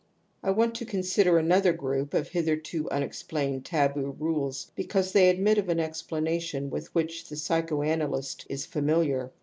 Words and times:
I 0.41 0.49
want 0.49 0.73
to 0.77 0.83
consider 0.85 1.37
another 1.37 1.73
group 1.73 2.15
of 2.15 2.29
hitherto 2.29 2.89
unexplained 2.89 3.65
taboo 3.65 4.15
rules 4.17 4.71
because 4.73 5.11
they 5.11 5.29
admit 5.29 5.59
of 5.59 5.69
an 5.69 5.79
explanation 5.79 6.71
with 6.71 6.87
which 6.95 7.29
the 7.29 7.35
psychoanalyst 7.35 8.47
is 8.49 8.65
familiar. 8.65 9.31